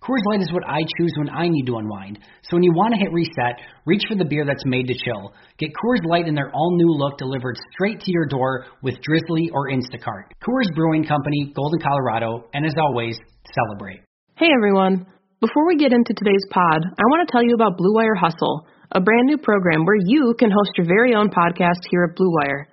[0.00, 2.18] Coors Light is what I choose when I need to unwind.
[2.48, 5.36] So when you want to hit reset, reach for the beer that's made to chill.
[5.60, 9.52] Get Coors Light in their all new look delivered straight to your door with Drizzly
[9.52, 10.32] or Instacart.
[10.40, 13.18] Coors Brewing Company, Golden, Colorado, and as always,
[13.52, 14.00] celebrate.
[14.40, 15.04] Hey everyone.
[15.38, 18.64] Before we get into today's pod, I want to tell you about Blue Wire Hustle,
[18.92, 22.32] a brand new program where you can host your very own podcast here at Blue
[22.40, 22.68] Wire.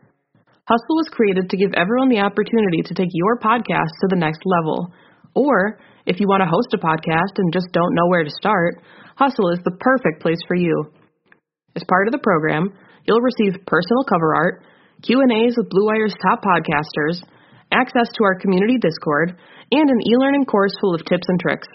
[0.63, 4.39] Hustle was created to give everyone the opportunity to take your podcast to the next
[4.45, 4.93] level.
[5.35, 8.79] Or, if you want to host a podcast and just don't know where to start,
[9.19, 10.87] Hustle is the perfect place for you.
[11.75, 12.71] As part of the program,
[13.03, 14.63] you'll receive personal cover art,
[15.03, 17.19] Q&As with Blue Wire's top podcasters,
[17.75, 19.35] access to our community Discord,
[19.69, 21.67] and an e-learning course full of tips and tricks.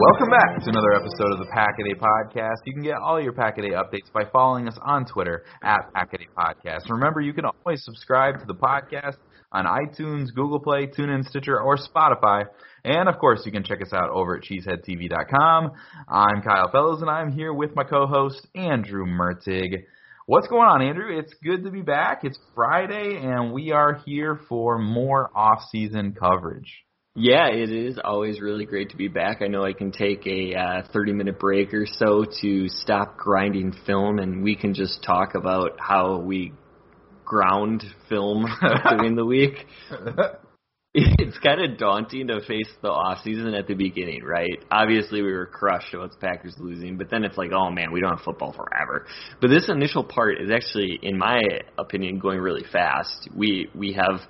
[0.00, 2.64] Welcome back to another episode of the Pack a Day Podcast.
[2.64, 5.92] You can get all your Pack a Day updates by following us on Twitter at
[5.92, 6.88] Pack a Day Podcast.
[6.88, 9.18] Remember, you can always subscribe to the podcast
[9.52, 12.46] on iTunes, Google Play, TuneIn, Stitcher, or Spotify.
[12.84, 15.72] And of course, you can check us out over at cheeseheadtv.com.
[16.08, 19.84] I'm Kyle Fellows, and I'm here with my co-host Andrew Mertig.
[20.26, 21.16] What's going on, Andrew?
[21.16, 22.24] It's good to be back.
[22.24, 26.72] It's Friday, and we are here for more off-season coverage.
[27.14, 29.42] Yeah, it is always really great to be back.
[29.42, 33.74] I know I can take a uh, 30 minute break or so to stop grinding
[33.84, 36.52] film, and we can just talk about how we
[37.32, 38.44] ground film
[38.90, 39.54] during the week.
[40.94, 44.62] It's kind of daunting to face the off season at the beginning, right?
[44.70, 48.02] Obviously, we were crushed about the Packers losing, but then it's like, oh man, we
[48.02, 49.06] don't have football forever.
[49.40, 51.40] But this initial part is actually, in my
[51.78, 53.30] opinion, going really fast.
[53.34, 54.20] We we have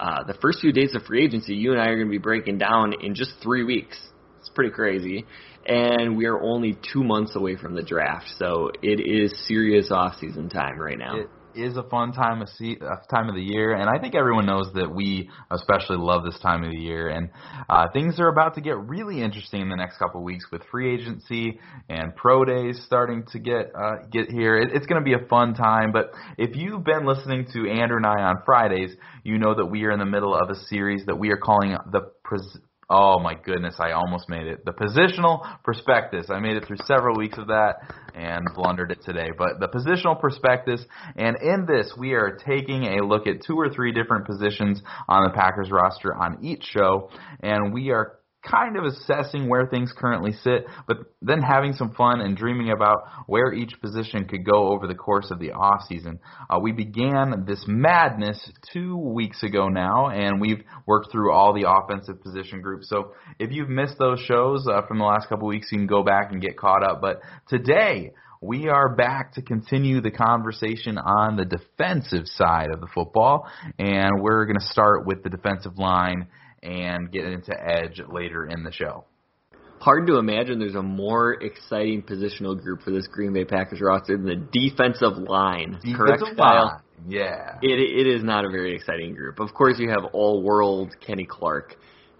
[0.00, 1.54] uh, the first few days of free agency.
[1.54, 3.98] You and I are going to be breaking down in just three weeks.
[4.40, 5.26] It's pretty crazy,
[5.66, 10.14] and we are only two months away from the draft, so it is serious off
[10.18, 11.18] season time right now.
[11.18, 11.28] It,
[11.62, 14.46] is a fun time of se- uh, time of the year, and I think everyone
[14.46, 17.08] knows that we especially love this time of the year.
[17.08, 17.30] And
[17.68, 20.62] uh, things are about to get really interesting in the next couple of weeks with
[20.70, 21.58] free agency
[21.88, 24.56] and pro days starting to get uh, get here.
[24.56, 25.92] It, it's going to be a fun time.
[25.92, 28.94] But if you've been listening to Andrew and I on Fridays,
[29.24, 31.76] you know that we are in the middle of a series that we are calling
[31.90, 32.10] the
[32.90, 34.64] Oh my goodness, I almost made it.
[34.64, 36.30] The positional prospectus.
[36.30, 37.80] I made it through several weeks of that
[38.14, 39.28] and blundered it today.
[39.36, 43.68] But the positional prospectus, and in this, we are taking a look at two or
[43.68, 47.10] three different positions on the Packers roster on each show,
[47.42, 48.17] and we are
[48.48, 53.02] kind of assessing where things currently sit, but then having some fun and dreaming about
[53.26, 56.18] where each position could go over the course of the off season.
[56.48, 61.68] Uh, we began this madness two weeks ago now, and we've worked through all the
[61.68, 62.88] offensive position groups.
[62.88, 66.02] So if you've missed those shows uh, from the last couple weeks, you can go
[66.02, 67.00] back and get caught up.
[67.00, 72.86] But today, we are back to continue the conversation on the defensive side of the
[72.86, 73.48] football,
[73.78, 76.28] and we're going to start with the defensive line
[76.62, 79.04] and get into edge later in the show.
[79.80, 84.16] Hard to imagine there's a more exciting positional group for this Green Bay Packers roster
[84.16, 85.78] than the defensive line.
[85.82, 86.36] Defensive correct, line.
[86.36, 86.82] Kyle?
[87.06, 87.58] Yeah.
[87.62, 89.38] It, it is not a very exciting group.
[89.38, 91.76] Of course, you have all-world Kenny Clark,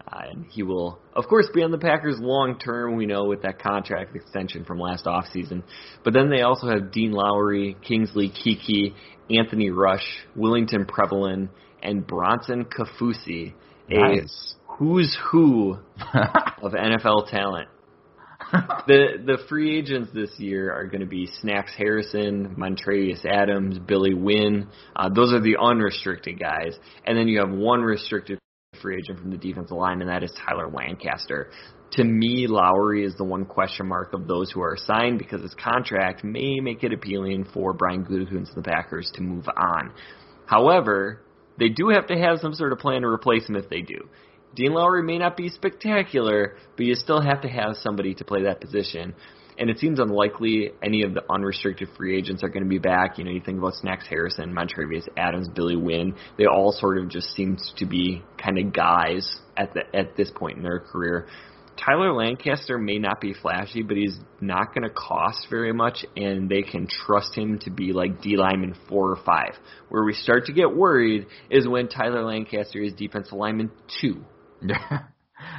[0.06, 2.94] uh, and he will, of course, be on the Packers long term.
[2.94, 5.64] We know with that contract extension from last offseason.
[6.04, 8.94] But then they also have Dean Lowry, Kingsley Keke,
[9.36, 10.06] Anthony Rush,
[10.36, 11.48] Willington Previlon,
[11.82, 13.54] and Bronson Kaufusi.
[13.88, 14.54] Nice.
[14.68, 15.78] A who's who
[16.62, 17.68] of NFL talent.
[18.86, 24.14] the the free agents this year are going to be Snacks Harrison, Montravius Adams, Billy
[24.14, 24.68] Winn.
[24.94, 28.38] Uh, those are the unrestricted guys, and then you have one restricted
[28.80, 31.50] free agent from the defensive line, and that is Tyler Lancaster.
[31.92, 35.54] To me, Lowry is the one question mark of those who are signed because his
[35.54, 39.92] contract may make it appealing for Brian Gutekunst and the Packers to move on.
[40.46, 41.22] However,
[41.58, 44.08] they do have to have some sort of plan to replace him if they do.
[44.54, 48.44] Dean Lowry may not be spectacular, but you still have to have somebody to play
[48.44, 49.14] that position.
[49.58, 53.18] And it seems unlikely any of the unrestricted free agents are going to be back.
[53.18, 56.14] You know, you think about Snacks Harrison, Montravius Adams, Billy Winn.
[56.38, 60.30] They all sort of just seem to be kind of guys at the at this
[60.30, 61.26] point in their career.
[61.84, 66.48] Tyler Lancaster may not be flashy, but he's not going to cost very much, and
[66.48, 69.54] they can trust him to be like D lineman four or five.
[69.88, 73.70] Where we start to get worried is when Tyler Lancaster is defensive lineman
[74.00, 74.24] two.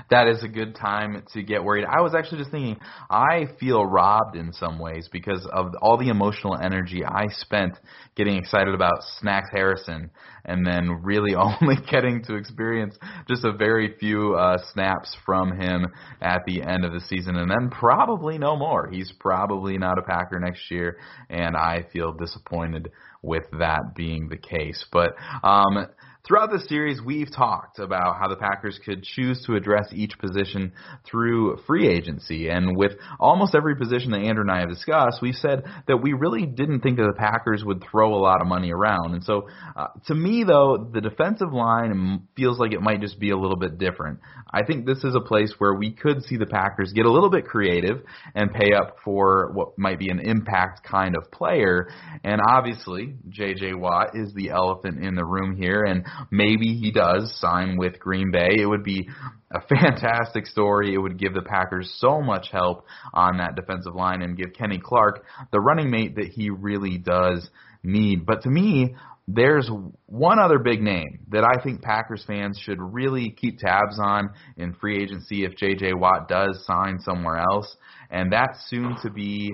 [0.09, 1.85] that is a good time to get worried.
[1.85, 2.79] I was actually just thinking,
[3.09, 7.73] I feel robbed in some ways because of all the emotional energy I spent
[8.15, 10.11] getting excited about Snacks Harrison
[10.45, 12.95] and then really only getting to experience
[13.27, 15.87] just a very few uh, snaps from him
[16.21, 18.89] at the end of the season and then probably no more.
[18.89, 20.97] He's probably not a Packer next year,
[21.29, 22.89] and I feel disappointed
[23.21, 24.83] with that being the case.
[24.91, 25.11] But
[25.43, 25.87] um,
[26.29, 30.73] Throughout the series, we've talked about how the Packers could choose to address each position
[31.03, 32.49] through free agency.
[32.49, 36.13] And with almost every position that Andrew and I have discussed, we said that we
[36.13, 39.15] really didn't think that the Packers would throw a lot of money around.
[39.15, 43.31] And so, uh, to me, though, the defensive line feels like it might just be
[43.31, 44.19] a little bit different.
[44.53, 47.31] I think this is a place where we could see the Packers get a little
[47.31, 48.03] bit creative
[48.35, 51.89] and pay up for what might be an impact kind of player.
[52.23, 53.73] And obviously, J.J.
[53.73, 55.85] Watt is the elephant in the room here.
[55.85, 58.55] And maybe he does sign with Green Bay.
[58.57, 59.09] It would be
[59.51, 60.93] a fantastic story.
[60.93, 64.79] It would give the Packers so much help on that defensive line and give Kenny
[64.79, 67.49] Clark the running mate that he really does
[67.83, 68.25] need.
[68.25, 68.95] But to me,
[69.31, 69.69] there's
[70.07, 74.73] one other big name that I think Packers fans should really keep tabs on in
[74.73, 75.93] free agency if J.J.
[75.93, 77.77] Watt does sign somewhere else,
[78.09, 79.53] and that's soon to be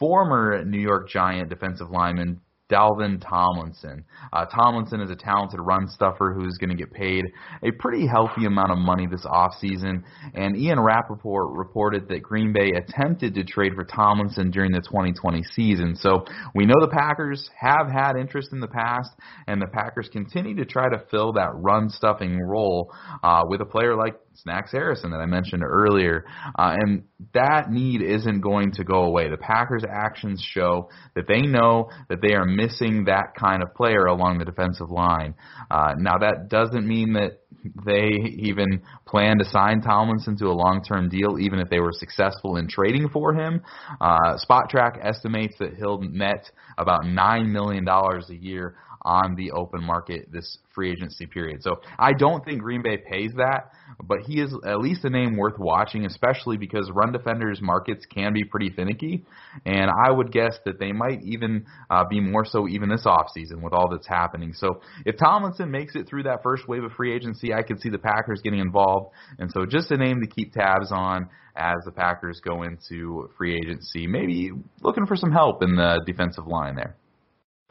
[0.00, 2.40] former New York Giant defensive lineman
[2.72, 4.04] Dalvin Tomlinson.
[4.32, 7.24] Uh, Tomlinson is a talented run stuffer who's going to get paid
[7.62, 10.02] a pretty healthy amount of money this offseason.
[10.34, 15.42] And Ian Rapoport reported that Green Bay attempted to trade for Tomlinson during the 2020
[15.54, 15.96] season.
[15.96, 16.24] So
[16.54, 19.10] we know the Packers have had interest in the past,
[19.46, 23.66] and the Packers continue to try to fill that run stuffing role uh, with a
[23.66, 26.24] player like Snacks Harrison that I mentioned earlier.
[26.58, 29.28] Uh, and that need isn't going to go away.
[29.28, 34.06] The Packers' actions show that they know that they are missing that kind of player
[34.06, 35.34] along the defensive line.
[35.70, 37.40] Uh, now, that doesn't mean that
[37.86, 38.08] they
[38.40, 42.68] even plan to sign Tomlinson to a long-term deal, even if they were successful in
[42.68, 43.62] trading for him.
[44.00, 49.82] Uh, Spotrac estimates that he'll net about nine million dollars a year on the open
[49.84, 51.62] market this free agency period.
[51.62, 53.70] So I don't think Green Bay pays that,
[54.02, 58.32] but he is at least a name worth watching, especially because run defenders markets can
[58.32, 59.24] be pretty finicky,
[59.66, 63.62] and I would guess that they might even uh, be more so even this offseason
[63.62, 64.52] with all that's happening.
[64.54, 67.90] So if Tomlinson makes it through that first wave of free agency, I could see
[67.90, 71.92] the Packers getting involved, and so just a name to keep tabs on as the
[71.92, 76.96] Packers go into free agency, maybe looking for some help in the defensive line there.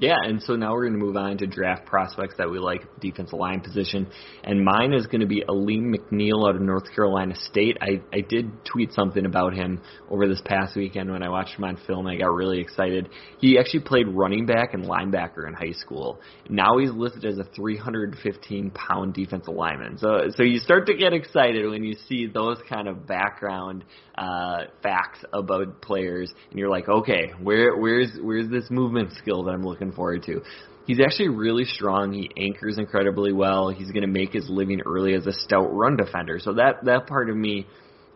[0.02, 2.82] Yeah, and so now we're going to move on to draft prospects that we like
[2.82, 4.10] at the defensive line position.
[4.44, 7.78] And mine is going to be Alim McNeill out of North Carolina State.
[7.80, 9.80] I, I did tweet something about him
[10.10, 12.08] over this past weekend when I watched him on film.
[12.08, 13.10] I got really excited.
[13.38, 16.20] He actually played running back and linebacker in high school.
[16.50, 20.00] Now he's listed as a 315 pound defensive lineman.
[20.00, 23.86] So so you start to get excited when you see those kind of background
[24.18, 29.52] uh, facts about players, and you're like, okay, where where's where's this movement skill that
[29.52, 30.42] I'm looking looking forward to.
[30.88, 32.12] He's actually really strong.
[32.12, 33.70] He anchors incredibly well.
[33.70, 36.40] He's going to make his living early as a stout run defender.
[36.40, 37.68] So that that part of me,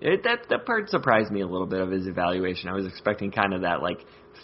[0.01, 2.69] it, that that part surprised me a little bit of his evaluation.
[2.69, 3.99] I was expecting kind of that like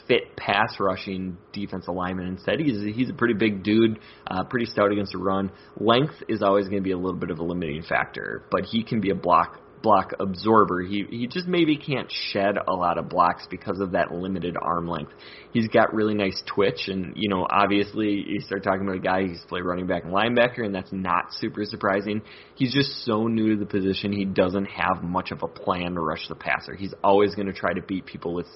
[0.08, 2.28] fit pass rushing defensive lineman.
[2.28, 5.52] Instead, he's he's a pretty big dude, uh, pretty stout against the run.
[5.78, 8.84] Length is always going to be a little bit of a limiting factor, but he
[8.84, 10.82] can be a block block absorber.
[10.82, 14.88] He he just maybe can't shed a lot of blocks because of that limited arm
[14.88, 15.12] length.
[15.54, 19.28] He's got really nice twitch, and you know obviously you start talking about a guy
[19.28, 22.22] who's played running back and linebacker, and that's not super surprising.
[22.56, 24.12] He's just so new to the position.
[24.12, 26.76] He doesn't have much of a plan to rush the passer.
[26.76, 28.48] He's always going to try to beat people with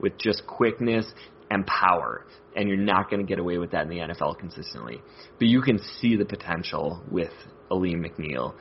[0.00, 1.06] with just quickness
[1.52, 2.24] and power.
[2.56, 5.00] And you're not going to get away with that in the NFL consistently.
[5.38, 7.30] But you can see the potential with
[7.70, 8.54] Alim McNeill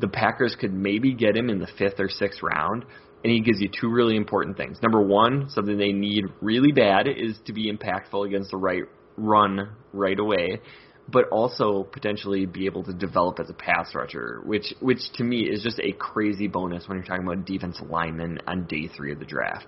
[0.00, 2.84] the Packers could maybe get him in the fifth or sixth round,
[3.24, 4.78] and he gives you two really important things.
[4.82, 8.84] Number one, something they need really bad is to be impactful against the right
[9.16, 10.60] run right away,
[11.08, 15.40] but also potentially be able to develop as a pass rusher, which which to me
[15.40, 19.18] is just a crazy bonus when you're talking about defensive linemen on day three of
[19.18, 19.66] the draft.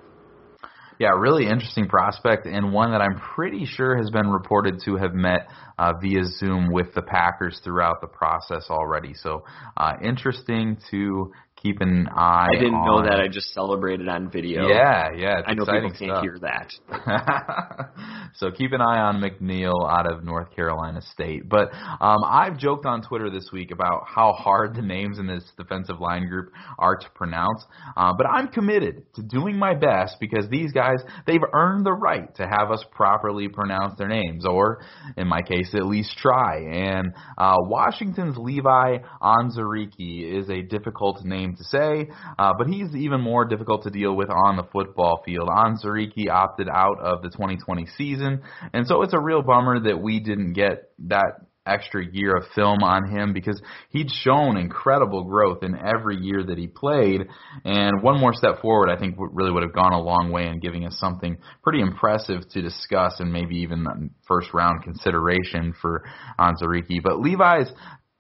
[1.01, 5.15] Yeah, really interesting prospect, and one that I'm pretty sure has been reported to have
[5.15, 9.15] met uh, via Zoom with the Packers throughout the process already.
[9.15, 9.45] So
[9.79, 12.49] uh, interesting to keep an eye.
[12.51, 12.87] I didn't on.
[12.87, 13.21] know that.
[13.21, 14.69] I just celebrated on video.
[14.69, 15.43] Yeah, yeah.
[15.47, 16.23] I know people can't stuff.
[16.23, 17.91] hear that.
[18.35, 21.49] so keep an eye on McNeill out of North Carolina State.
[21.49, 25.45] But um, I've joked on Twitter this week about how hard the names in this
[25.57, 27.65] defensive line group are to pronounce.
[27.97, 32.35] Uh, but I'm committed to doing my best because these guys they've earned the right
[32.37, 34.81] to have us properly pronounce their names, or
[35.17, 36.59] in my case, at least try.
[36.59, 43.21] And uh, Washington's Levi Onwuzurike is a difficult name to say, uh, but he's even
[43.21, 45.49] more difficult to deal with on the football field.
[45.49, 48.43] Onwuzurike opted out of the 2020 season,
[48.73, 52.83] and so it's a real bummer that we didn't get that extra year of film
[52.83, 57.27] on him because he'd shown incredible growth in every year that he played.
[57.65, 60.61] And one more step forward, I think, really would have gone a long way in
[60.61, 66.05] giving us something pretty impressive to discuss and maybe even first round consideration for
[66.39, 67.03] Onwuzurike.
[67.03, 67.71] But Levi's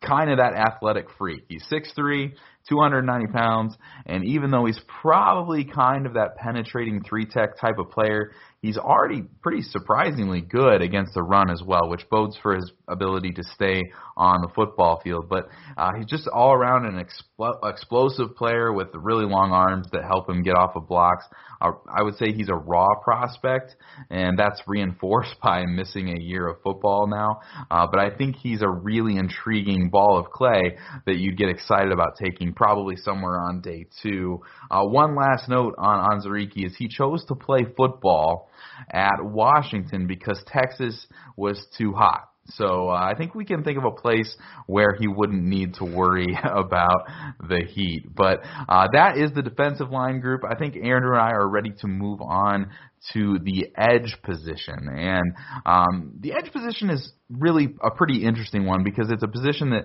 [0.06, 1.44] kind of that athletic freak.
[1.48, 2.32] He's 6'3",
[2.68, 3.76] 290 pounds,
[4.06, 8.76] and even though he's probably kind of that penetrating three tech type of player, he's
[8.76, 13.42] already pretty surprisingly good against the run as well, which bodes for his ability to
[13.42, 13.82] stay
[14.16, 15.28] on the football field.
[15.28, 20.02] But uh, he's just all around an expl- explosive player with really long arms that
[20.04, 21.24] help him get off of blocks.
[21.60, 23.76] Uh, I would say he's a raw prospect,
[24.10, 27.40] and that's reinforced by missing a year of football now.
[27.70, 30.76] Uh, but I think he's a really intriguing ball of clay
[31.06, 34.40] that you'd get excited about taking probably somewhere on day two.
[34.70, 38.49] Uh, one last note on Onwuzurike is he chose to play football
[38.90, 42.30] at Washington because Texas was too hot.
[42.54, 44.36] So uh, I think we can think of a place
[44.66, 47.06] where he wouldn't need to worry about
[47.38, 48.06] the heat.
[48.14, 50.42] But uh, that is the defensive line group.
[50.48, 52.70] I think Aaron and I are ready to move on
[53.12, 54.88] to the edge position.
[54.88, 55.32] And
[55.64, 59.84] um, the edge position is really a pretty interesting one because it's a position that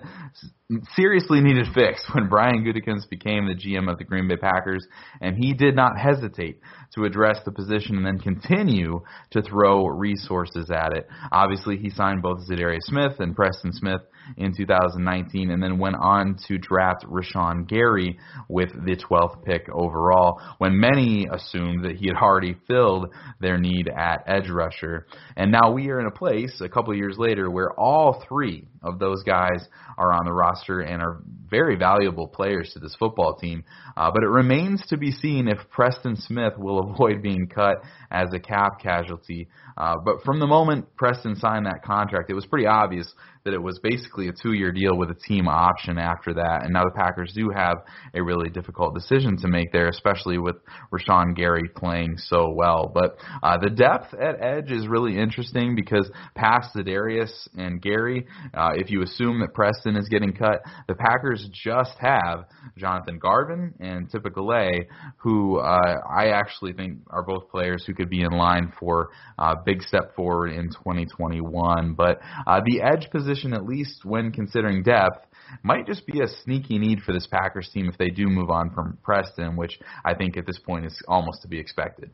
[0.96, 4.86] seriously needed fixed when Brian Gutekunst became the GM of the Green Bay Packers,
[5.20, 6.60] and he did not hesitate
[6.94, 9.00] to address the position and then continue
[9.30, 11.06] to throw resources at it.
[11.30, 14.00] Obviously, he signed both Za'Darius Smith and Preston Smith
[14.36, 20.40] in 2019, and then went on to draft Rashan Gary with the 12th pick overall,
[20.58, 25.06] when many assumed that he had already filled their need at edge rusher.
[25.36, 28.98] And now we are in a place a couple years later where all three of
[28.98, 29.66] those guys
[29.98, 33.64] are on the roster and are very valuable players to this football team.
[33.96, 38.28] Uh, but it remains to be seen if Preston Smith will avoid being cut as
[38.32, 39.48] a cap casualty.
[39.76, 43.12] Uh, but from the moment Preston signed that contract, it was pretty obvious
[43.46, 46.64] that it was basically a two-year deal with a team option after that.
[46.64, 47.76] And now the Packers do have
[48.12, 50.56] a really difficult decision to make there, especially with
[50.92, 52.90] Rashan Gary playing so well.
[52.92, 58.70] But uh, the depth at edge is really interesting because past Za'Darius and Gary, uh,
[58.74, 64.10] if you assume that Preston is getting cut, the Packers just have Jonathan Garvin and
[64.10, 64.86] Tipa Galeai,
[65.18, 69.42] who uh, I actually think are both players who could be in line for a
[69.42, 71.94] uh, big step forward in 2021.
[71.94, 75.26] But uh, the edge position position, at least when considering depth,
[75.62, 78.70] might just be a sneaky need for this Packers team if they do move on
[78.70, 82.10] from Preston, which I think at this point is almost to be expected.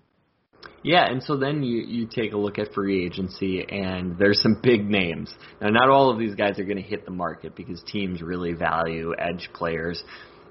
[0.84, 4.60] Yeah, and so then you you take a look at free agency, and there's some
[4.62, 5.32] big names.
[5.60, 8.52] Now, not all of these guys are going to hit the market because teams really
[8.52, 10.02] value edge players,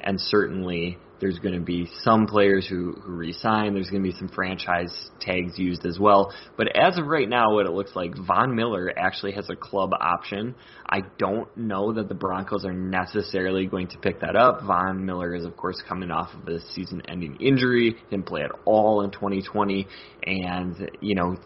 [0.01, 3.75] and certainly there's going to be some players who, who resign.
[3.75, 4.91] There's going to be some franchise
[5.21, 6.33] tags used as well.
[6.57, 9.91] But as of right now, what it looks like, Von Miller actually has a club
[9.93, 10.55] option.
[10.89, 14.63] I don't know that the Broncos are necessarily going to pick that up.
[14.63, 18.51] Von Miller is, of course, coming off of a season ending injury, didn't play at
[18.65, 19.87] all in 2020.
[20.25, 21.37] And, you know,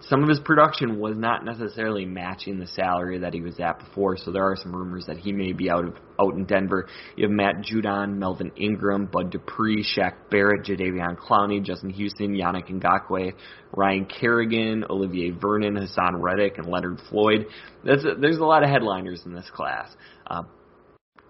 [0.00, 4.16] some of his production was not necessarily matching the salary that he was at before,
[4.16, 6.86] so there are some rumors that he may be out of out in Denver.
[7.16, 12.68] You have Matt Judon, Melvin Ingram, Bud Dupree, Shaq Barrett, Jadeveon Clowney, Justin Houston, Yannick
[12.70, 13.32] Ngakoue,
[13.72, 17.46] Ryan Kerrigan, Olivier Vernon, Haason Reddick, and Leonard Floyd.
[17.84, 19.88] That's a, there's a lot of headliners in this class.
[20.26, 20.42] Uh,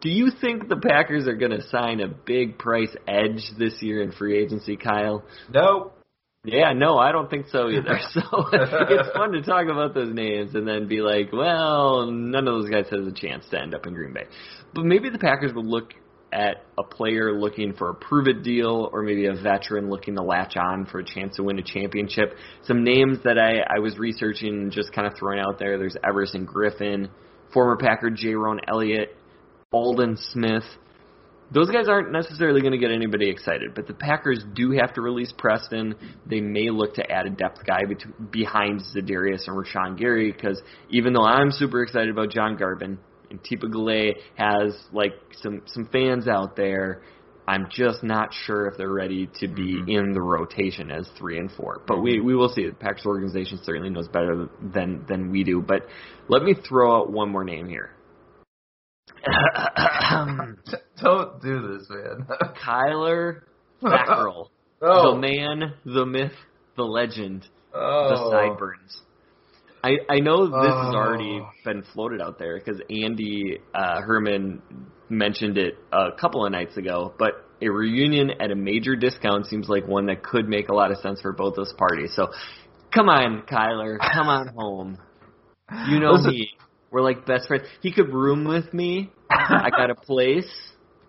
[0.00, 4.02] do you think the Packers are going to sign a big price edge this year
[4.02, 5.24] in free agency, Kyle?
[5.50, 5.96] Nope.
[6.44, 7.98] Yeah, no, I don't think so either.
[8.12, 8.20] So
[8.52, 12.70] it's fun to talk about those names and then be like, well, none of those
[12.70, 14.26] guys has a chance to end up in Green Bay.
[14.74, 15.94] But maybe the Packers would look
[16.32, 20.22] at a player looking for a prove it deal or maybe a veteran looking to
[20.22, 22.34] latch on for a chance to win a championship.
[22.64, 25.78] Some names that I, I was researching and just kind of throwing out there.
[25.78, 27.08] There's Everson Griffen,
[27.52, 29.16] former Packer Jayrone Elliott,
[29.72, 30.64] Aldon Smith,
[31.52, 35.00] those guys aren't necessarily going to get anybody excited, but the Packers do have to
[35.00, 35.94] release Preston.
[36.26, 40.60] They may look to add a depth guy bet- behind Za'Darius and Rashan Gary because
[40.90, 42.98] even though I'm super excited about John Garvin
[43.30, 47.02] and Tipa Galeai has like some some fans out there,
[47.46, 49.88] I'm just not sure if they're ready to be mm-hmm.
[49.90, 51.82] in the rotation as three and four.
[51.86, 52.66] But we we will see.
[52.66, 55.60] The Packers organization certainly knows better than than we do.
[55.60, 55.86] But
[56.28, 57.90] let me throw out one more name here.
[61.02, 62.26] Don't do this, man.
[62.66, 63.42] Kyler
[63.82, 64.48] Fackrell.
[64.82, 65.14] oh.
[65.14, 66.32] The man, the myth,
[66.76, 68.08] the legend, oh.
[68.10, 69.02] the sideburns.
[69.82, 70.84] I, I know this oh.
[70.86, 74.62] has already been floated out there because Andy uh, Herman
[75.10, 79.68] mentioned it a couple of nights ago, but a reunion at a major discount seems
[79.68, 82.12] like one that could make a lot of sense for both those parties.
[82.16, 82.28] So
[82.92, 84.98] come on, Kyler, come on home.
[85.88, 86.50] You know Listen, me.
[86.90, 87.64] We're like best friends.
[87.82, 89.10] He could room with me.
[89.48, 90.50] I got a place.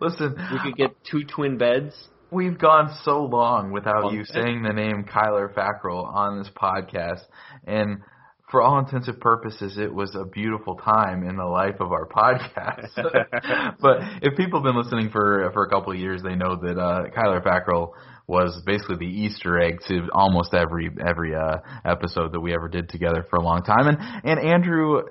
[0.00, 1.94] Listen, we could get two twin beds.
[2.30, 7.22] We've gone so long without you saying the name Kyler Fackrell on this podcast,
[7.66, 8.02] and
[8.50, 12.06] for all intents and purposes, it was a beautiful time in the life of our
[12.06, 12.94] podcast.
[13.80, 16.78] but if people have been listening for for a couple of years, they know that
[16.78, 17.92] uh, Kyler Fackrell
[18.30, 22.88] was basically the Easter egg to almost every every uh, episode that we ever did
[22.88, 23.88] together for a long time.
[23.88, 25.02] And and Andrew,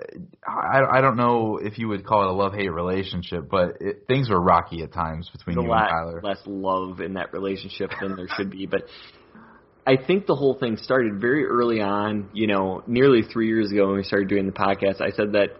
[0.48, 4.08] I, I don't know if you would call it a love hate relationship, but it,
[4.08, 6.22] things were rocky at times between There's you and Tyler.
[6.24, 8.84] Less love in that relationship than there should be, but.
[9.88, 13.88] I think the whole thing started very early on, you know, nearly three years ago
[13.88, 15.02] when we started doing the podcast.
[15.02, 15.60] I said that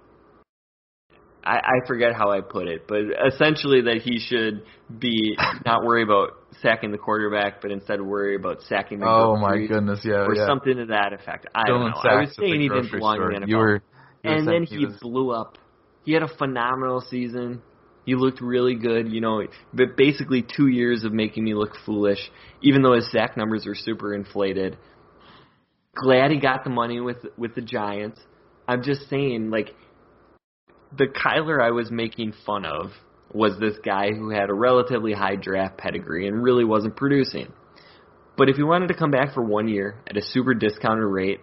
[1.43, 4.63] I, I forget how I put it, but essentially that he should
[4.99, 9.65] be not worry about sacking the quarterback, but instead worry about sacking the Oh my
[9.65, 10.45] goodness, yeah, or yeah.
[10.45, 11.47] something to that effect.
[11.55, 12.09] I don't Dylan know.
[12.09, 13.31] I was saying he didn't belong store.
[13.31, 13.49] in the NFL.
[13.49, 13.83] You were,
[14.23, 15.57] you and then he was, blew up.
[16.03, 17.61] He had a phenomenal season.
[18.05, 22.19] He looked really good, you know, but basically two years of making me look foolish,
[22.61, 24.77] even though his sack numbers are super inflated.
[25.95, 28.19] Glad he got the money with with the Giants.
[28.67, 29.75] I'm just saying, like,
[30.97, 32.91] the Kyler I was making fun of
[33.33, 37.51] was this guy who had a relatively high draft pedigree and really wasn't producing.
[38.37, 41.39] But if he wanted to come back for one year at a super discounted rate,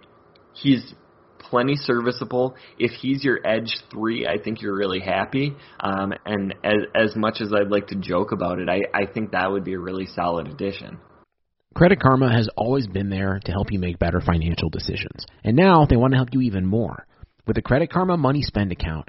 [0.53, 0.95] he's
[1.39, 2.57] plenty serviceable.
[2.79, 5.55] If he's your edge three, I think you're really happy.
[5.81, 9.33] Um, and as, as much as I'd like to joke about it, I, I think
[9.33, 10.99] that would be a really solid addition.
[11.75, 15.25] Credit Karma has always been there to help you make better financial decisions.
[15.45, 17.07] And now they want to help you even more.
[17.47, 19.09] With the Credit Karma Money Spend account,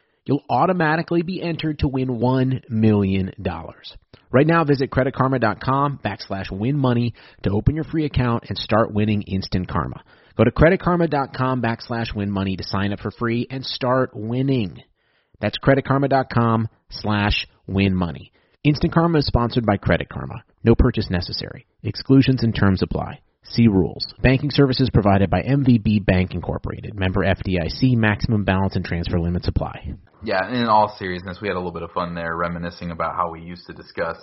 [0.25, 3.31] you'll automatically be entered to win $1 million.
[4.31, 9.23] Right now, visit creditkarma.com backslash win money to open your free account and start winning
[9.23, 10.03] instant karma.
[10.37, 14.81] Go to creditkarma.com backslash win money to sign up for free and start winning.
[15.41, 18.31] That's creditkarma.com slash win money.
[18.63, 20.43] Instant Karma is sponsored by Credit Karma.
[20.63, 21.65] No purchase necessary.
[21.81, 23.19] Exclusions and terms apply.
[23.43, 24.05] See rules.
[24.21, 26.95] Banking services provided by MVB Bank Incorporated.
[26.95, 27.97] Member FDIC.
[27.97, 29.93] Maximum balance and transfer limits apply.
[30.23, 33.31] Yeah, in all seriousness, we had a little bit of fun there, reminiscing about how
[33.31, 34.17] we used to discuss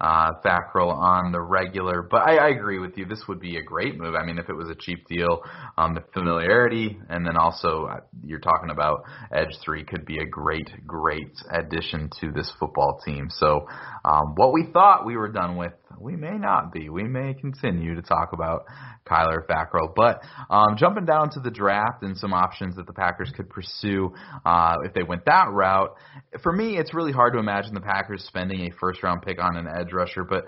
[0.00, 2.02] uh, on the regular.
[2.02, 3.04] But I, I agree with you.
[3.06, 4.14] This would be a great move.
[4.14, 5.42] I mean, if it was a cheap deal,
[5.76, 10.26] um, the familiarity, and then also uh, you're talking about Edge Three could be a
[10.26, 13.28] great, great addition to this football team.
[13.30, 13.66] So,
[14.04, 16.88] um, what we thought we were done with, we may not be.
[16.88, 18.64] We may continue to talk about
[19.06, 19.94] Kyler Fackrell.
[19.94, 24.12] But um, jumping down to the draft and some options that the Packers could pursue
[24.44, 25.94] uh, if they went that route,
[26.42, 29.56] for me, it's really hard to imagine the Packers spending a first round pick on
[29.56, 30.24] an edge rusher.
[30.24, 30.44] But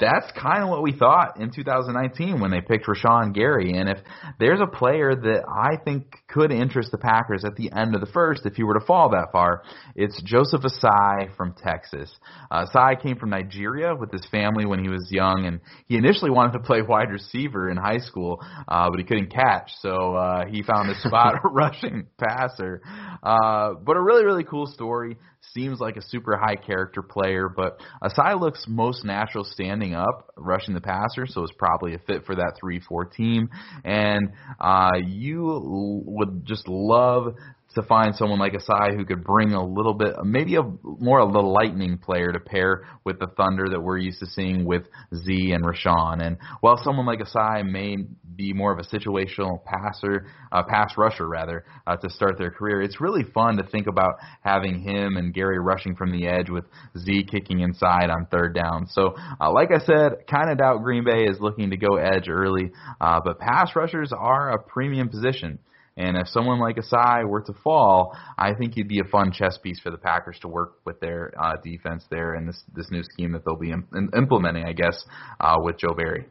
[0.00, 3.72] that's kind of what we thought in 2019 when they picked Rashan Gary.
[3.74, 3.98] And if
[4.38, 8.06] there's a player that I think could interest the Packers at the end of the
[8.06, 9.62] first, if he were to fall that far,
[9.94, 12.10] it's Joseph Ossai from Texas.
[12.50, 16.30] Uh, Ossai came from Nigeria with his family when he was young, and he initially
[16.30, 20.46] wanted to play wide receiver in high school, uh, but he couldn't catch, so uh,
[20.46, 22.80] he found a spot rushing passer.
[23.22, 25.16] Uh, but a really, really cool story.
[25.52, 30.74] Seems like a super high character player, but Ossai looks most natural standing up, rushing
[30.74, 33.48] the passer, so it's probably a fit for that 3 4 team.
[33.84, 37.34] And uh, you would just love
[37.74, 41.32] to find someone like Ossai who could bring a little bit, maybe a more of
[41.32, 44.82] the lightning player to pair with the thunder that we're used to seeing with
[45.14, 46.24] Z and Rashan.
[46.24, 47.96] And while someone like Ossai may
[48.34, 52.82] be more of a situational passer, uh, pass rusher rather, uh, to start their career,
[52.82, 56.64] it's really fun to think about having him and Gary rushing from the edge with
[56.98, 58.86] Z kicking inside on third down.
[58.88, 62.28] So, uh, like I said, kind of doubt Green Bay is looking to go edge
[62.28, 65.60] early, uh, but pass rushers are a premium position.
[65.96, 69.58] And if someone like Ossai were to fall, I think he'd be a fun chess
[69.58, 73.02] piece for the Packers to work with their uh, defense there in this this new
[73.02, 75.04] scheme that they'll be im- implementing, I guess,
[75.40, 76.26] uh, with Joe Barry.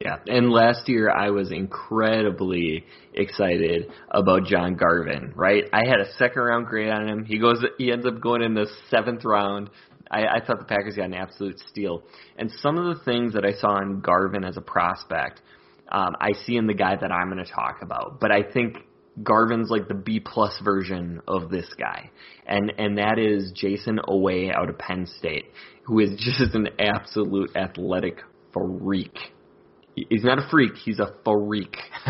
[0.00, 5.32] Yeah, and last year I was incredibly excited about John Garvin.
[5.34, 7.24] Right, I had a second round grade on him.
[7.24, 9.70] He goes, he ends up going in the seventh round.
[10.10, 12.02] I, I thought the Packers got an absolute steal.
[12.38, 15.40] And some of the things that I saw in Garvin as a prospect,
[15.90, 18.20] um, I see in the guy that I'm going to talk about.
[18.20, 18.76] But I think
[19.22, 22.10] Garvin's like the B plus version of this guy,
[22.46, 25.46] and and that is Jayson Oweh out of Penn State,
[25.84, 28.18] who is just an absolute athletic
[28.52, 29.16] freak.
[29.94, 31.76] He's not a freak; he's a freak.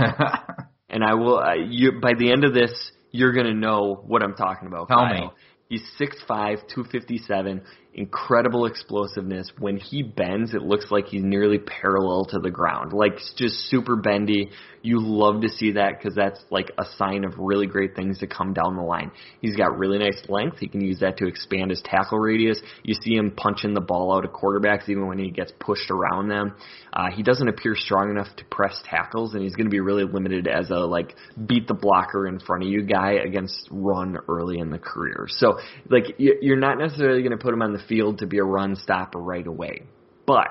[0.90, 1.38] and I will.
[1.38, 2.72] Uh, you by the end of this,
[3.12, 4.88] you're gonna know what I'm talking about.
[4.88, 5.26] Tell Kyle.
[5.26, 5.30] me.
[5.68, 7.60] He's 6'5", 257,
[7.96, 9.50] incredible explosiveness.
[9.58, 13.96] When he bends, it looks like he's nearly parallel to the ground, like just super
[13.96, 14.50] bendy.
[14.82, 18.28] You love to see that because that's like a sign of really great things to
[18.28, 19.10] come down the line.
[19.40, 20.58] He's got really nice length.
[20.60, 22.60] He can use that to expand his tackle radius.
[22.84, 26.28] You see him punching the ball out of quarterbacks even when he gets pushed around
[26.28, 26.54] them.
[26.92, 30.04] Uh, he doesn't appear strong enough to press tackles, and he's going to be really
[30.04, 34.58] limited as a like beat the blocker in front of you guy against run early
[34.58, 35.26] in the career.
[35.28, 35.58] So
[35.90, 38.44] like you- you're not necessarily going to put him on the field to be a
[38.44, 39.82] run stopper right away,
[40.26, 40.48] but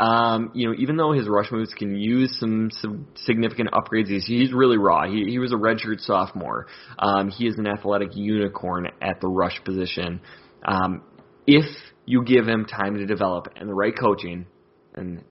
[0.00, 4.24] um, you know, even though his rush moves can use some, some significant upgrades, he's,
[4.24, 5.06] he's really raw.
[5.06, 6.68] He, he was a redshirt sophomore.
[6.98, 10.22] Um, he is an athletic unicorn at the rush position.
[10.64, 11.02] Um,
[11.46, 11.66] if
[12.06, 14.46] you give him time to develop and the right coaching,
[14.94, 15.22] and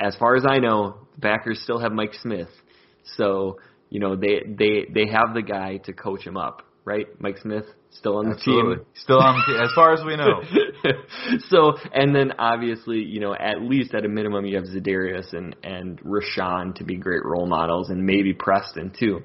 [0.00, 2.50] as far as I know, the Packers still have Mike Smith,
[3.16, 3.58] so
[3.90, 7.06] you know they they they have the guy to coach him up, right?
[7.20, 8.80] Mike Smith still on the team.
[8.94, 10.42] Still on the team, as far as we know.
[11.50, 15.54] so, and then obviously, you know, at least at a minimum, you have Za'Darius and
[15.62, 19.20] and Rashan to be great role models, and maybe Preston too.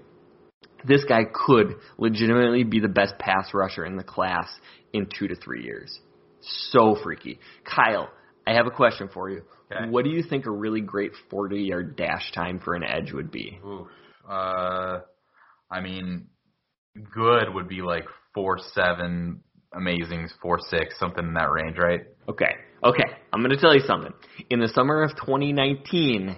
[0.85, 4.49] This guy could legitimately be the best pass rusher in the class
[4.91, 5.97] in two to three years.
[6.41, 8.09] So freaky, Kyle.
[8.45, 9.43] I have a question for you.
[9.71, 9.89] Okay.
[9.89, 13.31] What do you think a really great 40 yard dash time for an edge would
[13.31, 13.57] be?
[13.65, 13.87] Oof.
[14.29, 14.99] Uh,
[15.71, 16.27] I mean,
[17.13, 19.41] good would be like four seven,
[19.73, 22.01] amazing four six, something in that range, right?
[22.29, 22.55] Okay.
[22.83, 23.03] Okay.
[23.31, 24.13] I'm to tell you something.
[24.49, 26.35] In the summer of 2019,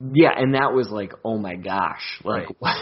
[0.00, 2.76] Yeah, and that was like, oh my gosh, like what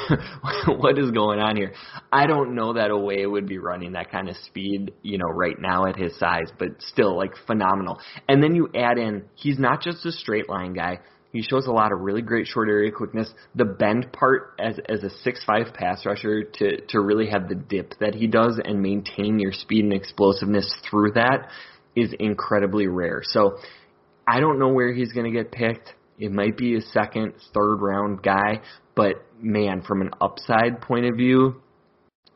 [0.78, 1.72] what is going on here?
[2.12, 5.56] I don't know that Oweh would be running that kind of speed, you know, right
[5.58, 7.98] now at his size, but still like phenomenal.
[8.28, 11.00] And then you add in, he's not just a straight line guy.
[11.32, 13.28] He shows a lot of really great short area quickness.
[13.56, 17.56] The bend part as as a six five pass rusher to to really have the
[17.56, 21.48] dip that he does and maintain your speed and explosiveness through that
[21.96, 23.22] is incredibly rare.
[23.24, 23.58] So
[24.26, 25.94] I don't know where he's going to get picked.
[26.18, 28.62] It might be a second, third round guy,
[28.96, 31.60] but man, from an upside point of view,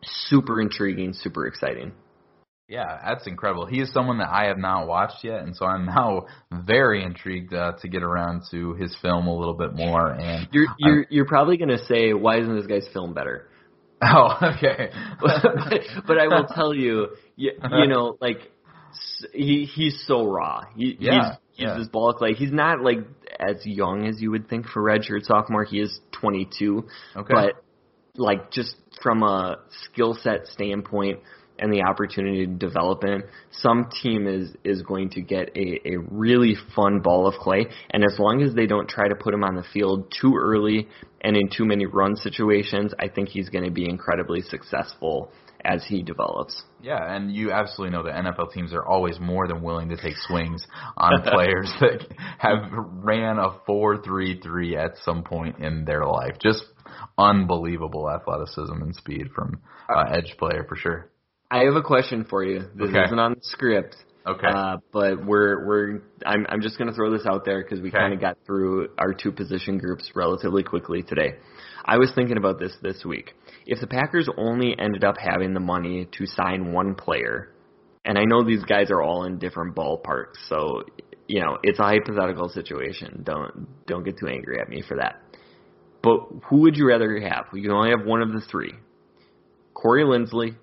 [0.05, 1.93] super intriguing, super exciting.
[2.69, 3.67] Yeah, that's incredible.
[3.67, 7.53] He is someone that I have not watched yet, and so I'm now very intrigued
[7.53, 10.11] uh, to get around to his film a little bit more.
[10.11, 13.49] And You're you're you're probably going to say, why isn't this guy's film better?
[14.03, 14.91] oh, okay.
[15.21, 18.39] but, but I will tell you, you, you know, like
[19.33, 20.65] he he's so raw.
[20.75, 21.79] He, Yeah, he's he's yeah.
[21.79, 22.35] this ball clay.
[22.35, 23.01] He's not like
[23.43, 25.65] as young as you would think for redshirt sophomore.
[25.65, 26.85] He is 22,
[27.17, 27.35] Okay.
[27.35, 27.65] but
[28.17, 31.21] like just from a skill set standpoint
[31.59, 35.97] and the opportunity to develop in, some team is is going to get a, a
[36.11, 37.67] really fun ball of clay.
[37.91, 40.89] And as long as they don't try to put him on the field too early
[41.21, 45.31] and in too many run situations, I think he's going to be incredibly successful
[45.65, 46.63] as he develops.
[46.81, 50.17] Yeah, and you absolutely know that NFL teams are always more than willing to take
[50.17, 52.07] swings on players that
[52.39, 56.37] have ran a four three three at some point in their life.
[56.43, 56.65] Just
[57.19, 61.11] unbelievable athleticism and speed from uh, edge player for sure.
[61.51, 62.61] I have a question for you.
[62.75, 63.05] This Okay.
[63.05, 63.97] isn't on the script.
[64.27, 64.47] Okay.
[64.47, 67.99] Uh, but we're we're I'm I'm just gonna throw this out there because we Okay.
[67.99, 71.35] kind of got through our two position groups relatively quickly today.
[71.85, 73.35] I was thinking about this this week.
[73.67, 77.53] If the Packers only ended up having the money to sign one player,
[78.05, 80.83] and I know these guys are all in different ballparks, so
[81.27, 83.23] you know it's a hypothetical situation.
[83.25, 85.21] Don't don't get too angry at me for that.
[86.03, 86.19] But
[86.49, 87.47] who would you rather have?
[87.53, 88.75] You can only have one of the three:
[89.75, 90.57] Corey Linsley,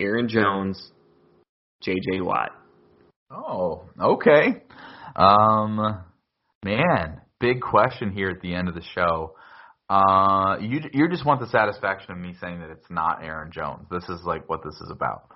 [0.00, 0.92] Aaron Jones,
[1.82, 2.20] J.J.
[2.20, 2.50] Watt.
[3.30, 4.62] Oh, okay.
[5.16, 6.04] Um,
[6.64, 9.34] man, big question here at the end of the show.
[9.88, 13.86] Uh, you you just want the satisfaction of me saying that it's not Aaron Jones.
[13.90, 15.28] This is like what this is about.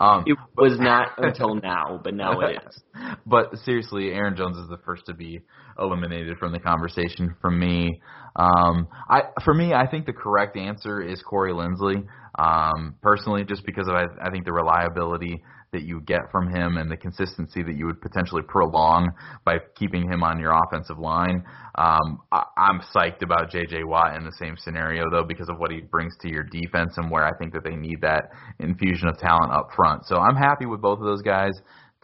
[0.00, 2.82] Um, it was not until now, but now it is.
[3.26, 5.40] but seriously, Aaron Jones is the first to be
[5.78, 8.00] eliminated from the conversation from me.
[8.36, 12.06] Um, I for me, I think the correct answer is Corey Linsley.
[12.38, 16.76] Um, personally, just because of I, I think the reliability that you get from him
[16.76, 19.10] and the consistency that you would potentially prolong
[19.44, 21.42] by keeping him on your offensive line.
[21.74, 23.84] Um, I, I'm psyched about J.J.
[23.84, 27.10] Watt in the same scenario though because of what he brings to your defense and
[27.10, 30.06] where I think that they need that infusion of talent up front.
[30.06, 31.52] So I'm happy with both of those guys.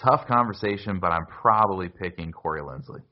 [0.03, 3.03] Tough conversation, but I'm probably picking Corey Linsley.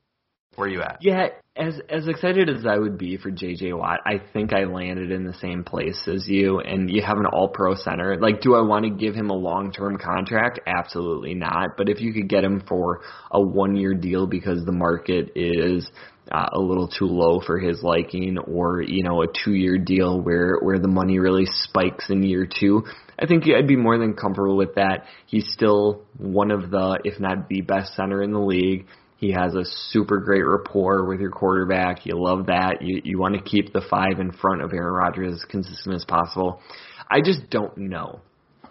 [0.55, 0.97] Where you at?
[1.01, 5.11] Yeah, as as excited as I would be for JJ Watt, I think I landed
[5.11, 8.17] in the same place as you and you have an all pro center.
[8.19, 10.59] Like do I want to give him a long term contract?
[10.67, 11.77] Absolutely not.
[11.77, 15.89] But if you could get him for a one year deal because the market is
[16.31, 20.21] uh, a little too low for his liking or, you know, a two year deal
[20.21, 22.83] where where the money really spikes in year two,
[23.19, 25.05] I think I'd be more than comfortable with that.
[25.25, 28.87] He's still one of the, if not the best center in the league.
[29.21, 32.07] He has a super great rapport with your quarterback.
[32.07, 32.81] You love that.
[32.81, 36.03] You you want to keep the five in front of Aaron Rodgers as consistent as
[36.03, 36.59] possible.
[37.07, 38.21] I just don't know.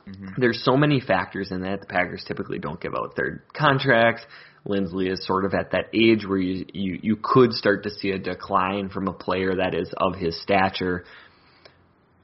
[0.09, 0.41] Mm-hmm.
[0.41, 1.83] There's so many factors in that.
[1.83, 4.23] The Packers typically don't give out third contracts.
[4.67, 8.11] Linsley is sort of at that age where you, you you could start to see
[8.11, 11.05] a decline from a player that is of his stature.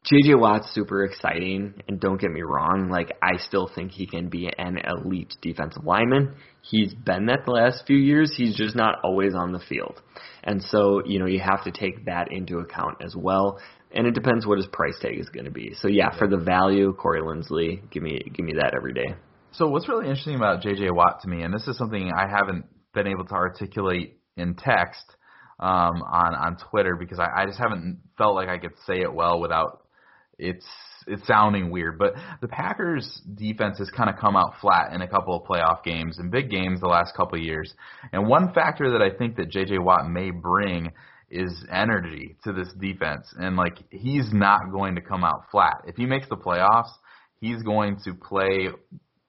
[0.06, 4.28] JJ Watt's super exciting, and don't get me wrong, like I still think he can
[4.28, 6.36] be an elite defensive lineman.
[6.62, 8.32] He's been that the last few years.
[8.36, 10.00] He's just not always on the field,
[10.44, 13.58] and so you know you have to take that into account as well.
[13.92, 15.72] And it depends what his price tag is going to be.
[15.80, 19.16] So yeah, for the value, Corey Linsley, give me give me that every day.
[19.52, 22.66] So what's really interesting about JJ Watt to me, and this is something I haven't
[22.94, 25.04] been able to articulate in text
[25.58, 29.12] um, on on Twitter because I, I just haven't felt like I could say it
[29.12, 29.82] well without
[30.38, 30.66] it's
[31.06, 35.08] it's sounding weird, but the Packers defense has kind of come out flat in a
[35.08, 37.72] couple of playoff games and big games the last couple of years.
[38.12, 40.92] And one factor that I think that JJ Watt may bring
[41.30, 43.32] is energy to this defense.
[43.38, 45.82] And like he's not going to come out flat.
[45.86, 46.90] If he makes the playoffs,
[47.40, 48.68] he's going to play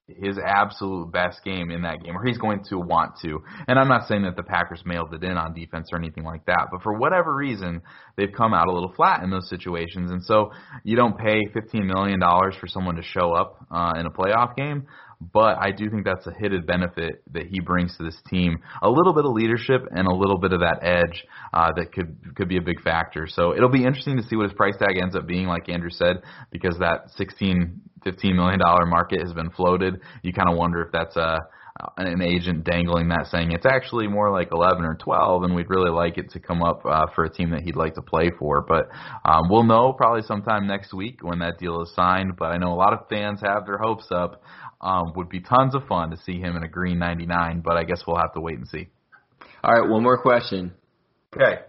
[0.08, 3.40] his absolute best game in that game, or he's going to want to.
[3.66, 6.46] And I'm not saying that the Packers mailed it in on defense or anything like
[6.46, 7.82] that, but for whatever reason,
[8.16, 10.10] they've come out a little flat in those situations.
[10.10, 14.10] And so you don't pay $15 million for someone to show up uh, in a
[14.10, 14.86] playoff game
[15.20, 18.58] but I do think that's a hidden benefit that he brings to this team.
[18.82, 22.36] A little bit of leadership and a little bit of that edge uh, that could
[22.36, 23.26] could be a big factor.
[23.26, 25.90] So it'll be interesting to see what his price tag ends up being, like Andrew
[25.90, 30.00] said, because that 16, 15 million dollar market has been floated.
[30.22, 31.40] You kind of wonder if that's a
[31.96, 35.92] an agent dangling that saying it's actually more like 11 or 12 and we'd really
[35.92, 38.62] like it to come up uh, for a team that he'd like to play for
[38.62, 38.88] but
[39.24, 42.72] um, we'll know probably sometime next week when that deal is signed but i know
[42.72, 44.42] a lot of fans have their hopes up
[44.80, 47.84] um, would be tons of fun to see him in a green 99, but I
[47.84, 48.88] guess we'll have to wait and see.
[49.62, 50.72] All right, one more question.
[51.34, 51.62] Okay.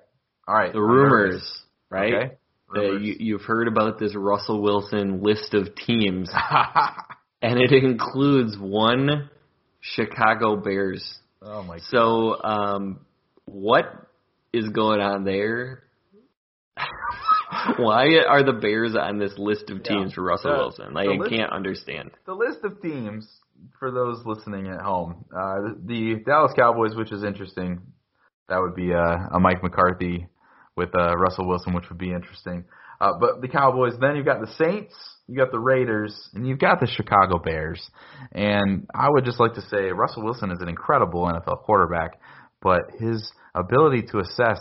[0.47, 0.71] All right.
[0.71, 1.41] The rumors,
[1.89, 2.13] right?
[2.13, 2.35] Okay.
[2.69, 3.01] Rumors.
[3.03, 6.29] you, you've heard about this Russell Wilson list of teams,
[7.41, 9.29] and it includes one
[9.79, 11.19] Chicago Bears.
[11.41, 11.79] Oh my!
[11.79, 12.99] So, um,
[13.45, 13.85] what
[14.53, 15.83] is going on there?
[17.77, 20.15] Why are the Bears on this list of teams yeah.
[20.15, 20.93] for Russell the, Wilson?
[20.93, 22.11] Like, I can't understand.
[22.25, 23.27] The list of teams
[23.79, 27.81] for those listening at home, uh, the, Dallas Cowboys, which is interesting.
[28.47, 30.27] That would be a, a Mike McCarthy
[30.79, 32.63] with uh, Russell Wilson, which would be interesting.
[33.01, 34.93] Uh, but the Cowboys, then you've got the Saints,
[35.27, 37.81] you got the Raiders, and you've got the Chicago Bears.
[38.31, 42.19] And I would just like to say Russell Wilson is an incredible NFL quarterback,
[42.61, 44.59] but his ability to assess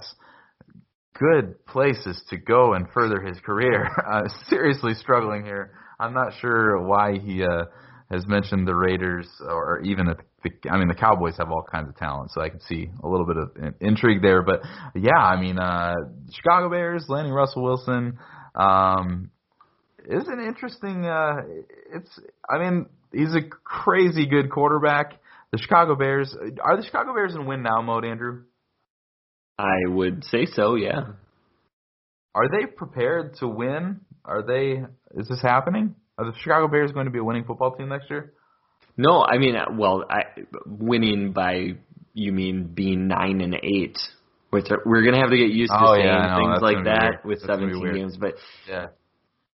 [1.18, 3.88] good places to go and further his career.
[4.09, 5.72] Uh, seriously struggling here.
[6.00, 7.64] I'm not sure why he uh,
[8.11, 10.70] has mentioned the Raiders or even the, the.
[10.70, 13.27] I mean, the Cowboys have all kinds of talent, so I can see a little
[13.27, 14.42] bit of intrigue there.
[14.42, 14.61] But
[14.94, 15.94] yeah, I mean, uh,
[16.33, 18.18] Chicago Bears landing Russell Wilson
[18.55, 19.31] um,
[20.09, 21.07] is an interesting.
[21.07, 21.37] Uh,
[21.92, 22.20] it's.
[22.48, 25.20] I mean, he's a crazy good quarterback.
[25.53, 28.42] The Chicago Bears are the Chicago Bears in win now mode, Andrew.
[29.59, 31.01] I would say so, yeah.
[32.35, 34.03] Are they prepared to win?
[34.24, 34.85] Are they?
[35.20, 35.96] Is this happening?
[36.16, 38.35] Are the Chicago Bears going to be a winning football team next year?
[38.98, 40.24] No, I mean, uh, well, I,
[40.66, 41.76] winning by
[42.14, 43.96] you mean being nine and eight.
[44.50, 47.40] Which we're gonna have to get used to oh, saying yeah, things like that with
[47.40, 48.34] that's 17 games, but
[48.66, 48.87] yeah,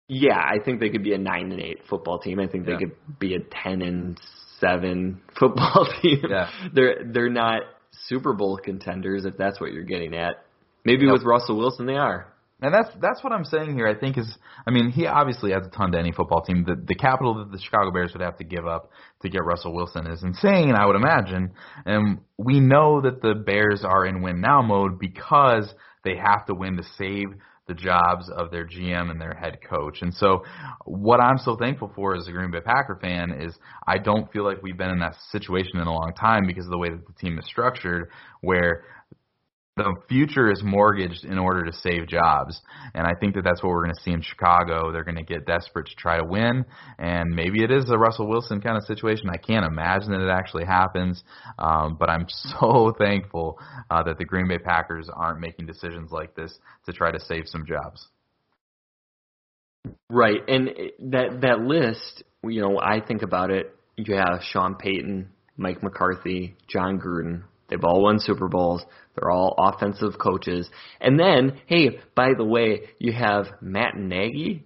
[0.09, 2.41] yeah, I think they could be a nine and eight football team.
[2.41, 2.75] I think yeah.
[2.75, 4.19] they could be a ten and
[4.59, 6.23] seven football team.
[6.29, 6.51] Yeah.
[6.73, 7.63] they're they're not
[8.07, 10.45] Super Bowl contenders if that's what you're getting at.
[10.85, 11.13] Maybe Yep.
[11.13, 12.33] with Russell Wilson they are.
[12.61, 13.87] And that's that's what I'm saying here.
[13.87, 14.29] I think is,
[14.67, 16.65] I mean, he obviously has a ton to any football team.
[16.67, 18.91] The the capital that the Chicago Bears would have to give up
[19.23, 20.75] to get Russell Wilson is insane.
[20.75, 21.53] I would imagine,
[21.87, 25.73] and we know that the Bears are in win now mode because
[26.05, 27.29] they have to win to save
[27.69, 29.99] the jobs of their GM and their head coach.
[30.01, 30.43] And so,
[30.85, 33.55] what I'm so thankful for as a Green Bay Packer fan is
[33.87, 36.73] I don't feel like we've been in that situation in a long time because of
[36.73, 38.11] the way that the team is structured,
[38.41, 38.85] where
[39.79, 42.61] the future is mortgaged in order to save jobs.
[42.95, 44.93] And I think that that's what we're going to see in Chicago.
[44.93, 46.65] They're going to get desperate to try to win.
[46.99, 49.31] And maybe it is a Russell Wilson kind of situation.
[49.31, 51.23] I can't imagine that it actually happens.
[51.59, 53.59] Um, but I'm so thankful
[53.91, 57.45] uh, that the Green Bay Packers aren't making decisions like this to try to save
[57.47, 58.09] some jobs.
[60.11, 60.71] Right, and
[61.11, 63.75] that that list, you know, I think about it.
[63.97, 67.45] You have Sean Payton, Mike McCarthy, Jon Gruden.
[67.69, 68.85] They've all won Super Bowls.
[69.15, 70.69] They're all offensive coaches.
[71.01, 74.65] And then, hey, by the way, you have Matt Nagy.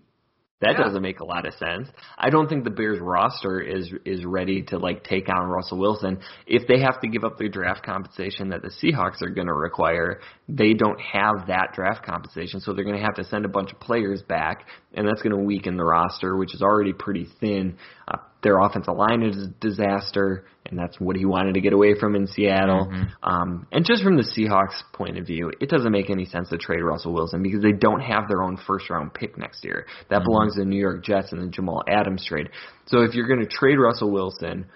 [0.60, 0.84] That Yeah.
[0.84, 1.90] doesn't make a lot of sense.
[2.16, 6.20] I don't think the Bears roster is is ready to like take on Russell Wilson.
[6.46, 9.54] If they have to give up their draft compensation that the Seahawks are going to
[9.54, 13.48] require, they don't have that draft compensation, so they're going to have to send a
[13.48, 17.26] bunch of players back, and that's going to weaken the roster, which is already pretty
[17.40, 17.76] thin.
[18.06, 21.94] Uh, their offensive line is a disaster, and that's what he wanted to get away
[21.98, 22.88] from in Seattle.
[23.22, 26.58] Um, and just from the Seahawks' point of view, it doesn't make any sense to
[26.58, 29.86] trade Russell Wilson because they don't have their own first round pick next year.
[30.10, 32.48] That belongs to the New York Jets and the Jamal Adams trade.
[32.86, 34.66] So if you're going to trade Russell Wilson,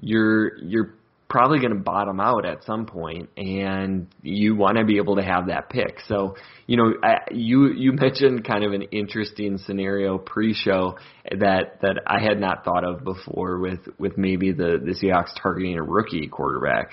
[0.00, 0.94] you're you're
[1.28, 5.22] probably going to bottom out at some point, and you want to be able to
[5.22, 5.98] have that pick.
[6.06, 10.98] So, you know, I, you you mentioned kind of an interesting scenario pre-show
[11.30, 15.76] that that I had not thought of before with with maybe the the Seahawks targeting
[15.76, 16.92] a rookie quarterback.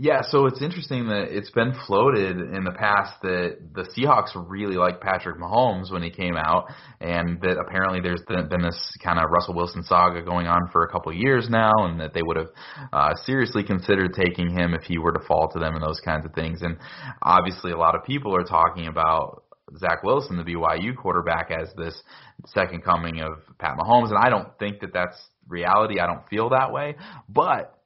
[0.00, 4.76] Yeah, so it's interesting that it's been floated in the past that the Seahawks really
[4.76, 6.66] liked Patrick Mahomes when he came out,
[7.00, 10.88] and that apparently there's been this kind of Russell Wilson saga going on for a
[10.88, 12.50] couple of years now, and that they would have
[12.92, 16.24] uh, seriously considered taking him if he were to fall to them and those kinds
[16.24, 16.62] of things.
[16.62, 16.76] And
[17.20, 19.42] obviously, a lot of people are talking about
[19.78, 22.00] Zach Wilson, the BYU quarterback, as this
[22.46, 25.18] second coming of Pat Mahomes, and I don't think that that's
[25.48, 25.98] reality.
[25.98, 26.94] I don't feel that way,
[27.28, 27.77] but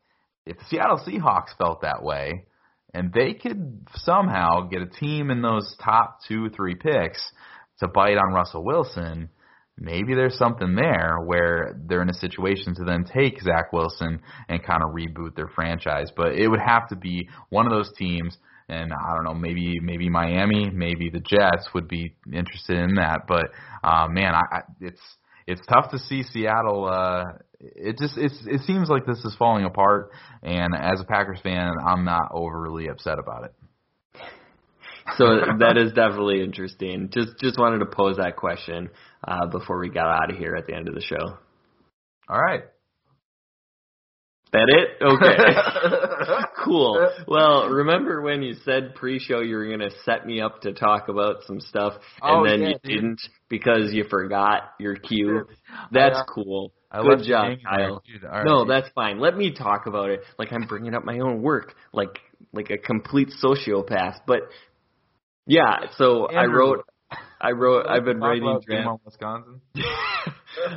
[0.47, 2.47] if the Seattle Seahawks felt that way,
[2.95, 7.33] and they could somehow get a team in those top two, three picks
[7.81, 9.31] to bite on Russell Wilson,
[9.79, 14.63] maybe there's something there where they're in a situation to then take Zach Wilson and
[14.63, 16.11] kind of reboot their franchise.
[16.15, 18.37] But it would have to be one of those teams.
[18.69, 23.23] And I don't know, maybe maybe Miami, maybe the Jets would be interested in that.
[23.27, 23.51] But
[23.83, 25.01] uh, man, I, I, it's
[25.47, 26.89] it's tough to see Seattle.
[26.89, 27.25] Uh,
[27.63, 30.11] it just it's it seems like this is falling apart,
[30.43, 33.53] and as a Packers fan, I'm not overly upset about it.
[35.17, 35.25] So
[35.59, 37.11] that is definitely interesting.
[37.13, 38.91] Just just wanted to pose that question
[39.27, 41.39] uh, before we got out of here at the end of the show.
[42.29, 42.63] All right.
[44.53, 45.03] That it?
[45.03, 46.45] Okay.
[46.65, 47.11] cool.
[47.27, 51.09] Well, remember when you said pre-show you were going to set me up to talk
[51.09, 52.83] about some stuff, and Oh, then yeah, you dude.
[52.85, 55.47] didn't because you forgot your cue?
[55.91, 56.73] That's cool.
[56.93, 58.03] I Good job, Kyle.
[58.31, 59.19] All No, that's fine.
[59.19, 62.21] Let me talk about it like I'm bringing up my own work, like
[62.53, 64.21] like a complete sociopath.
[64.27, 64.43] But
[65.47, 66.85] yeah, so I wrote,
[67.41, 68.89] I wrote, I've been writing draft.
[68.89, 69.61] On Wisconsin.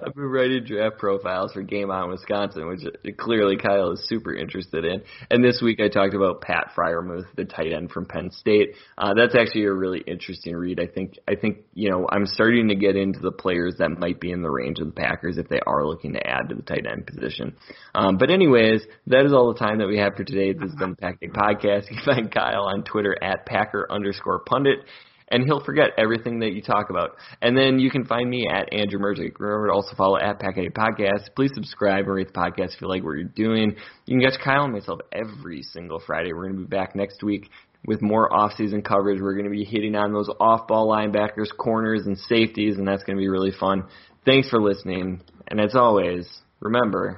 [0.05, 2.81] I've been writing draft profiles for Game On Wisconsin, which
[3.17, 5.01] clearly Kyle is super interested in.
[5.29, 8.75] And this week I talked about Pat Freiermuth, the tight end from Penn State.
[8.97, 10.79] Uh, that's actually a really interesting read.
[10.79, 14.19] I think I think you know I'm starting to get into the players that might
[14.19, 16.61] be in the range of the Packers if they are looking to add to the
[16.61, 17.55] tight end position.
[17.93, 20.53] Um, but anyways, that is all the time that we have for today.
[20.53, 21.89] This been the Pack Day Podcast.
[21.89, 24.79] You can find Kyle on Twitter at Packer underscore pundit
[25.29, 27.11] and he'll forget everything that you talk about.
[27.41, 29.39] And then you can find me at Andrew Merzick.
[29.39, 31.33] Remember to also follow at Packet Podcast.
[31.35, 33.75] Please subscribe and rate the podcast if you like what you're doing.
[34.05, 36.33] You can catch Kyle and myself every single Friday.
[36.33, 37.49] We're going to be back next week
[37.87, 39.21] with more off-season coverage.
[39.21, 43.17] We're going to be hitting on those off-ball linebackers, corners, and safeties, and that's going
[43.17, 43.83] to be really fun.
[44.25, 45.21] Thanks for listening.
[45.49, 46.27] And as always,
[46.59, 47.17] remember...